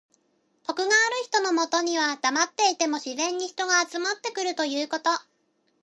[0.63, 5.11] 徳がある人のもとにはだまっていても自然に人が集まってくるということ。